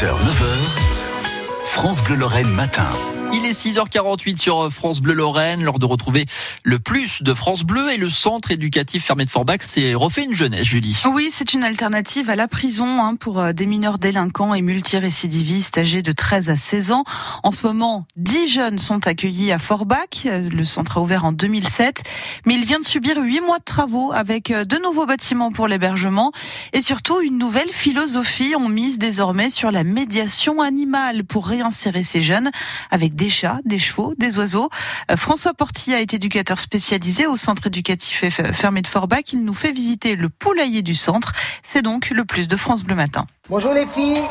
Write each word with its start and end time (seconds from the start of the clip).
6h, 0.00 0.06
9h, 0.06 1.64
France 1.64 2.02
Bleu 2.02 2.16
Lorraine 2.16 2.48
matin. 2.48 3.19
Il 3.32 3.46
est 3.46 3.52
6h48 3.52 4.38
sur 4.38 4.72
France 4.72 5.00
Bleu 5.00 5.12
Lorraine, 5.12 5.62
lors 5.62 5.78
de 5.78 5.86
retrouver 5.86 6.26
le 6.64 6.80
plus 6.80 7.22
de 7.22 7.32
France 7.32 7.62
Bleu 7.62 7.92
et 7.92 7.96
le 7.96 8.10
centre 8.10 8.50
éducatif 8.50 9.04
fermé 9.04 9.24
de 9.24 9.30
Forbach 9.30 9.62
s'est 9.62 9.94
refait 9.94 10.24
une 10.24 10.34
jeunesse, 10.34 10.64
Julie. 10.64 11.00
Oui, 11.12 11.28
c'est 11.30 11.54
une 11.54 11.62
alternative 11.62 12.28
à 12.28 12.34
la 12.34 12.48
prison 12.48 13.00
hein, 13.00 13.14
pour 13.14 13.38
euh, 13.38 13.52
des 13.52 13.66
mineurs 13.66 13.98
délinquants 13.98 14.52
et 14.52 14.62
multirécidivistes 14.62 15.78
âgés 15.78 16.02
de 16.02 16.10
13 16.10 16.50
à 16.50 16.56
16 16.56 16.90
ans. 16.90 17.04
En 17.44 17.52
ce 17.52 17.68
moment, 17.68 18.04
10 18.16 18.48
jeunes 18.48 18.78
sont 18.80 19.06
accueillis 19.06 19.52
à 19.52 19.60
Forbach. 19.60 20.26
Euh, 20.26 20.48
le 20.50 20.64
centre 20.64 20.98
a 20.98 21.00
ouvert 21.00 21.24
en 21.24 21.30
2007, 21.30 22.02
mais 22.46 22.54
il 22.54 22.64
vient 22.64 22.80
de 22.80 22.84
subir 22.84 23.16
8 23.16 23.42
mois 23.42 23.58
de 23.58 23.64
travaux 23.64 24.10
avec 24.12 24.50
euh, 24.50 24.64
de 24.64 24.76
nouveaux 24.78 25.06
bâtiments 25.06 25.52
pour 25.52 25.68
l'hébergement 25.68 26.32
et 26.72 26.82
surtout 26.82 27.20
une 27.20 27.38
nouvelle 27.38 27.70
philosophie. 27.70 28.54
On 28.56 28.68
mise 28.68 28.98
désormais 28.98 29.50
sur 29.50 29.70
la 29.70 29.84
médiation 29.84 30.60
animale 30.60 31.22
pour 31.22 31.46
réinsérer 31.46 32.02
ces 32.02 32.22
jeunes 32.22 32.50
avec 32.90 33.14
des 33.20 33.28
chats, 33.28 33.58
des 33.66 33.78
chevaux, 33.78 34.14
des 34.16 34.38
oiseaux. 34.38 34.70
Euh, 35.10 35.16
François 35.16 35.52
Portilla 35.52 36.00
est 36.00 36.14
éducateur 36.14 36.58
spécialisé 36.58 37.26
au 37.26 37.36
centre 37.36 37.66
éducatif 37.66 38.24
fermé 38.52 38.80
de 38.80 38.86
Forbach. 38.86 39.34
Il 39.34 39.44
nous 39.44 39.52
fait 39.52 39.72
visiter 39.72 40.16
le 40.16 40.30
poulailler 40.30 40.80
du 40.80 40.94
centre. 40.94 41.32
C'est 41.62 41.82
donc 41.82 42.08
le 42.08 42.24
plus 42.24 42.48
de 42.48 42.56
France 42.56 42.82
Bleu 42.82 42.94
Matin. 42.94 43.26
Bonjour 43.50 43.74
les 43.74 43.84
filles. 43.84 44.22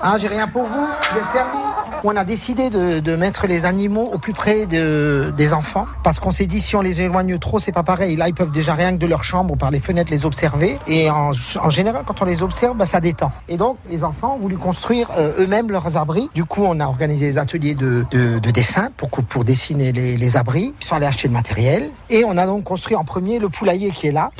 Ah, 0.00 0.16
j'ai 0.16 0.28
rien 0.28 0.46
pour 0.46 0.62
vous. 0.62 0.86
Êtes 1.16 1.71
on 2.04 2.16
a 2.16 2.24
décidé 2.24 2.70
de, 2.70 3.00
de, 3.00 3.16
mettre 3.16 3.46
les 3.46 3.64
animaux 3.64 4.10
au 4.12 4.18
plus 4.18 4.32
près 4.32 4.66
de, 4.66 5.32
des 5.36 5.52
enfants 5.52 5.86
parce 6.02 6.20
qu'on 6.20 6.30
s'est 6.30 6.46
dit 6.46 6.60
si 6.60 6.76
on 6.76 6.80
les 6.80 7.02
éloigne 7.02 7.38
trop, 7.38 7.58
c'est 7.58 7.72
pas 7.72 7.82
pareil. 7.82 8.16
Là, 8.16 8.28
ils 8.28 8.34
peuvent 8.34 8.52
déjà 8.52 8.74
rien 8.74 8.92
que 8.92 8.96
de 8.96 9.06
leur 9.06 9.24
chambre 9.24 9.54
ou 9.54 9.56
par 9.56 9.70
les 9.70 9.80
fenêtres 9.80 10.10
les 10.10 10.26
observer. 10.26 10.78
Et 10.86 11.10
en, 11.10 11.30
en 11.60 11.70
général, 11.70 12.02
quand 12.06 12.22
on 12.22 12.24
les 12.24 12.42
observe, 12.42 12.76
bah, 12.76 12.86
ça 12.86 13.00
détend. 13.00 13.32
Et 13.48 13.56
donc, 13.56 13.78
les 13.90 14.04
enfants 14.04 14.36
ont 14.36 14.38
voulu 14.38 14.56
construire 14.56 15.08
euh, 15.18 15.32
eux-mêmes 15.38 15.70
leurs 15.70 15.96
abris. 15.96 16.28
Du 16.34 16.44
coup, 16.44 16.62
on 16.64 16.80
a 16.80 16.86
organisé 16.86 17.30
des 17.30 17.38
ateliers 17.38 17.74
de, 17.74 18.04
de, 18.10 18.38
de 18.38 18.50
dessin 18.50 18.90
pour, 18.96 19.10
pour 19.10 19.44
dessiner 19.44 19.92
les, 19.92 20.16
les 20.16 20.36
abris. 20.36 20.74
Ils 20.80 20.84
sont 20.84 20.96
allés 20.96 21.06
acheter 21.06 21.28
le 21.28 21.34
matériel. 21.34 21.90
Et 22.10 22.24
on 22.24 22.36
a 22.36 22.46
donc 22.46 22.64
construit 22.64 22.96
en 22.96 23.04
premier 23.04 23.38
le 23.38 23.48
poulailler 23.48 23.90
qui 23.90 24.08
est 24.08 24.12
là. 24.12 24.30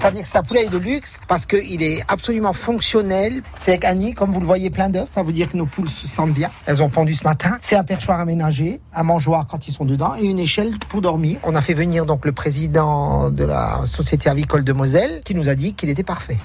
C'est-à-dire 0.00 0.22
que 0.22 0.28
c'est 0.28 0.38
un 0.38 0.42
poulailler 0.42 0.68
de 0.68 0.78
luxe 0.78 1.20
parce 1.26 1.46
qu'il 1.46 1.82
est 1.82 2.04
absolument 2.08 2.52
fonctionnel. 2.52 3.42
C'est 3.58 3.72
avec 3.72 3.84
Annie, 3.84 4.14
comme 4.14 4.30
vous 4.30 4.40
le 4.40 4.46
voyez, 4.46 4.70
plein 4.70 4.88
d'œufs. 4.88 5.08
Ça 5.10 5.22
veut 5.22 5.32
dire 5.32 5.50
que 5.50 5.56
nos 5.56 5.66
poules 5.66 5.88
se 5.88 6.06
sentent 6.06 6.32
bien. 6.32 6.50
Elles 6.66 6.82
ont 6.82 6.88
pendu 6.88 7.14
ce 7.14 7.24
matin. 7.24 7.58
C'est 7.60 7.76
un 7.76 7.84
perchoir 7.84 8.20
aménagé, 8.20 8.80
un 8.94 9.02
mangeoir 9.02 9.46
quand 9.46 9.68
ils 9.68 9.72
sont 9.72 9.84
dedans 9.84 10.14
et 10.20 10.24
une 10.24 10.38
échelle 10.38 10.78
pour 10.88 11.00
dormir. 11.00 11.38
On 11.42 11.54
a 11.54 11.60
fait 11.60 11.74
venir 11.74 12.06
donc 12.06 12.24
le 12.24 12.32
président 12.32 13.30
de 13.30 13.44
la 13.44 13.80
société 13.86 14.28
avicole 14.28 14.64
de 14.64 14.72
Moselle 14.72 15.20
qui 15.24 15.34
nous 15.34 15.48
a 15.48 15.54
dit 15.54 15.74
qu'il 15.74 15.88
était 15.88 16.02
parfait. 16.02 16.38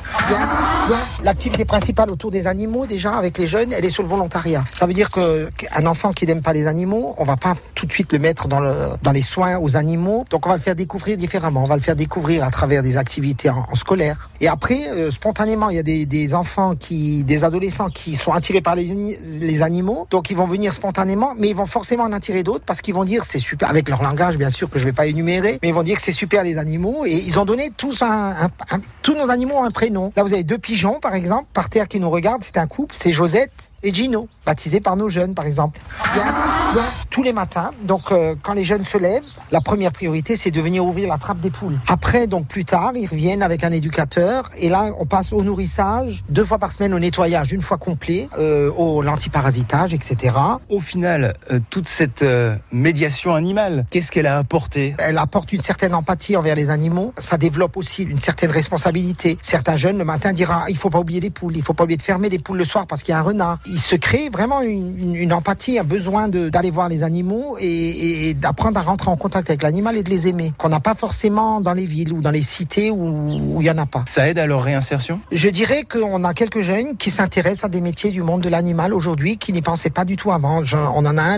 L'activité 1.24 1.66
principale 1.66 2.12
autour 2.12 2.32
des 2.32 2.48
animaux, 2.48 2.86
déjà 2.86 3.14
avec 3.14 3.38
les 3.38 3.48
jeunes, 3.48 3.74
elle 3.74 3.86
est 3.86 3.90
sur 3.90 4.04
le 4.04 4.10
volontariat. 4.10 4.64
Ça 4.72 4.86
veut 4.86 4.94
dire 4.94 5.10
qu'un 5.12 5.86
enfant 5.86 6.14
qui 6.14 6.26
n'aime 6.26 6.42
pas 6.42 6.54
les 6.54 6.68
animaux, 6.68 7.16
on 7.18 7.24
va 7.24 7.38
pas 7.38 7.54
tout 7.76 7.86
de 7.86 7.92
suite 7.92 8.12
le 8.14 8.20
mettre 8.20 8.48
dans 8.48 9.12
les 9.12 9.22
soins 9.22 9.58
aux 9.58 9.76
animaux. 9.76 10.26
Donc 10.30 10.46
on 10.46 10.50
va 10.50 10.56
le 10.56 10.62
faire 10.62 10.76
découvrir 10.76 11.18
différemment. 11.18 11.64
On 11.64 11.68
va 11.68 11.76
le 11.76 11.82
faire 11.82 11.96
découvrir 11.96 12.44
à 12.44 12.50
travers 12.50 12.82
des 12.82 12.98
activités 12.98 13.41
en, 13.50 13.76
scolaire. 13.76 14.30
Et 14.40 14.48
après, 14.48 14.88
euh, 14.90 15.12
spontanément, 15.12 15.70
il 15.70 15.76
y 15.76 15.80
a 15.80 15.84
des, 15.84 16.06
des, 16.06 16.36
enfants 16.36 16.76
qui, 16.76 17.24
des 17.24 17.44
adolescents 17.44 17.90
qui 17.90 18.16
sont 18.16 18.32
attirés 18.32 18.62
par 18.62 18.76
les, 18.76 19.18
les 19.40 19.62
animaux, 19.62 20.08
donc 20.10 20.30
ils 20.30 20.38
vont 20.38 20.48
venir 20.48 20.74
spontanément, 20.74 21.34
mais 21.38 21.50
ils 21.50 21.56
vont 21.56 21.66
forcément 21.66 22.04
en 22.04 22.14
attirer 22.14 22.44
d'autres 22.44 22.64
parce 22.66 22.82
qu'ils 22.82 22.94
vont 22.94 23.04
dire 23.04 23.26
c'est 23.26 23.40
super, 23.40 23.70
avec 23.70 23.90
leur 23.90 24.04
langage 24.04 24.38
bien 24.38 24.50
sûr 24.50 24.70
que 24.70 24.80
je 24.80 24.86
vais 24.86 24.94
pas 24.94 25.08
énumérer, 25.08 25.60
mais 25.62 25.70
ils 25.70 25.74
vont 25.74 25.84
dire 25.84 25.98
que 25.98 26.04
c'est 26.04 26.12
super 26.12 26.44
les 26.44 26.58
animaux 26.58 27.06
et 27.06 27.14
ils 27.14 27.40
ont 27.40 27.46
donné 27.46 27.72
tous 27.76 28.02
un, 28.02 28.32
un, 28.32 28.50
un, 28.72 28.82
tous 29.02 29.16
nos 29.16 29.30
animaux 29.30 29.64
un 29.64 29.72
prénom. 29.72 30.12
Là 30.16 30.24
vous 30.24 30.34
avez 30.34 30.44
deux 30.44 30.58
pigeons 30.58 31.00
par 31.00 31.16
exemple 31.16 31.48
par 31.54 31.70
terre 31.70 31.88
qui 31.88 32.00
nous 32.00 32.10
regardent, 32.10 32.44
c'est 32.44 32.58
un 32.58 32.68
couple, 32.68 32.96
c'est 32.98 33.14
Josette 33.14 33.71
et 33.84 33.94
Gino, 33.94 34.28
baptisé 34.46 34.80
par 34.80 34.96
nos 34.96 35.10
jeunes 35.10 35.34
par 35.34 35.46
exemple. 35.46 35.80
Bien, 36.14 36.26
bien, 36.74 36.84
tous 37.10 37.24
les 37.24 37.34
matins, 37.34 37.72
donc 37.84 38.12
euh, 38.12 38.36
quand 38.42 38.54
les 38.54 38.64
jeunes 38.64 38.86
se 38.86 38.98
lèvent, 38.98 39.24
la 39.52 39.62
première 39.62 39.92
priorité 39.92 40.36
c'est 40.36 40.52
de 40.52 40.62
venir 40.62 40.86
ouvrir 40.86 41.08
la 41.08 41.18
trappe 41.18 41.40
des 41.40 41.50
poules. 41.50 41.80
Après, 41.88 42.28
donc 42.28 42.48
plus 42.48 42.66
tard, 42.66 42.92
ils 42.96 43.08
reviennent 43.08 43.44
avec 43.44 43.64
un 43.64 43.72
éducateur 43.72 44.52
et 44.58 44.70
là 44.70 44.92
on 45.00 45.06
passe 45.06 45.34
au 45.34 45.44
nourrissage, 45.44 46.24
deux 46.30 46.46
fois 46.46 46.60
par 46.60 46.72
semaine 46.72 46.94
au 46.94 47.00
nettoyage, 47.00 47.52
une 47.54 47.62
fois 47.62 47.78
complet, 47.78 48.30
euh, 48.38 48.72
au 48.72 49.02
l'antiparasitage, 49.02 49.94
etc. 49.94 50.36
Au 50.70 50.80
final, 50.80 51.34
euh, 51.52 51.60
toute 51.70 51.88
cette 51.88 52.24
médiation 52.72 53.34
animale, 53.34 53.86
qu'est-ce 53.90 54.12
qu'elle 54.12 54.28
a 54.28 54.38
apporté? 54.38 54.96
Elle 55.00 55.18
apporte 55.18 55.54
une 55.54 55.62
certaine 55.62 55.96
empathie 55.96 56.36
envers 56.36 56.56
les 56.56 56.70
animaux, 56.70 57.14
ça 57.18 57.38
développe 57.38 57.78
aussi 57.78 58.04
une 58.04 58.20
certaine 58.20 58.52
responsabilité. 58.52 59.38
Certains 59.42 59.76
jeunes 59.76 59.98
le 59.98 60.06
matin 60.06 60.34
diront 60.34 60.66
il 60.70 60.78
faut 60.78 60.90
pas 60.90 61.00
oublier 61.00 61.20
les 61.20 61.30
poules, 61.30 61.56
il 61.56 61.64
faut 61.64 61.74
pas 61.74 61.84
oublier 61.84 61.98
de 61.98 62.04
fermer 62.04 62.30
les 62.30 62.40
poules 62.40 62.58
le 62.58 62.64
soir 62.64 62.86
parce 62.88 63.04
qu'il 63.04 63.14
y 63.14 63.16
a 63.16 63.20
un 63.20 63.24
renard 63.24 63.60
il 63.72 63.80
se 63.80 63.96
crée 63.96 64.30
vraiment 64.30 64.62
une, 64.62 65.00
une, 65.00 65.16
une 65.16 65.34
empathie, 65.34 65.80
un 65.80 65.84
besoin 65.84 66.28
d'aller 66.28 66.72
voir 66.72 66.90
les 66.90 67.04
animaux 67.04 67.58
et, 67.60 67.66
et, 67.66 68.30
et 68.30 68.34
d'apprendre 68.34 68.80
à 68.80 68.84
rentrer 68.84 69.10
en 69.10 69.18
contact 69.18 69.50
avec 69.50 69.64
l'animal 69.64 69.98
et 69.98 70.04
de 70.04 70.10
les 70.10 70.28
aimer, 70.28 70.54
qu'on 70.58 70.70
n'a 70.70 70.80
pas 70.80 70.94
forcément 70.94 71.62
dans 71.62 71.74
les 71.74 71.86
villes 71.86 72.14
ou 72.14 72.22
dans 72.22 72.32
les 72.32 72.42
cités 72.42 72.92
où 72.92 73.58
il 73.60 73.64
n'y 73.64 73.70
en 73.70 73.78
a 73.78 73.86
pas. 73.86 74.04
Ça 74.08 74.28
aide 74.28 74.38
à 74.38 74.46
leur 74.48 74.62
réinsertion? 74.64 75.20
Je 75.32 75.50
dirais 75.50 75.84
qu'on 75.84 76.24
a 76.24 76.34
quelques 76.34 76.62
jeunes 76.62 76.98
qui 76.98 77.10
s'intéressent 77.10 77.66
à 77.66 77.70
des 77.70 77.82
métiers 77.82 78.12
du 78.12 78.22
monde 78.22 78.42
de 78.42 78.50
l'animal 78.50 78.94
aujourd'hui, 78.94 79.38
qui 79.38 79.54
n'y 79.54 79.62
pensaient 79.62 79.90
pas 79.90 80.06
du 80.06 80.16
tout 80.18 80.32
avant. 80.32 80.64
Je, 80.64 80.78
on 80.78 81.06
en 81.06 81.18
a 81.18 81.24
un 81.24 81.38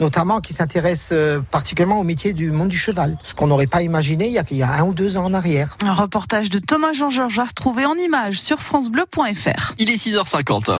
notamment 0.00 0.40
qui 0.40 0.52
s'intéresse 0.52 1.10
euh, 1.12 1.40
particulièrement 1.50 2.00
au 2.00 2.04
métier 2.04 2.32
du 2.32 2.50
monde 2.50 2.68
du 2.68 2.78
cheval, 2.78 3.18
ce 3.22 3.34
qu'on 3.34 3.48
n'aurait 3.48 3.66
pas 3.66 3.82
imaginé 3.82 4.26
il 4.26 4.32
y, 4.32 4.38
a, 4.38 4.44
il 4.50 4.56
y, 4.56 4.62
a, 4.62 4.72
un 4.72 4.84
ou 4.84 4.94
deux 4.94 5.16
ans 5.16 5.24
en 5.24 5.34
arrière. 5.34 5.76
Un 5.84 5.92
reportage 5.92 6.50
de 6.50 6.58
Thomas 6.58 6.92
Jean-Georges 6.92 7.38
à 7.38 7.44
retrouver 7.44 7.84
en 7.84 7.94
images 7.94 8.40
sur 8.40 8.60
francebleu.fr. 8.60 9.74
Il 9.78 9.90
est 9.90 9.96
6h50. 9.96 10.70